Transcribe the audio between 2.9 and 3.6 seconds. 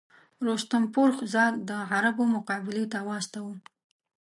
ته واستاوه.